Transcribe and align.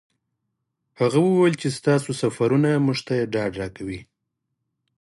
هغه 0.99 1.19
وویل 1.27 1.55
چې 1.61 1.67
ستاسو 1.77 2.09
سفرونه 2.21 2.69
موږ 2.85 2.99
ته 3.07 3.15
ډاډ 3.33 3.51
راکوي. 3.61 3.99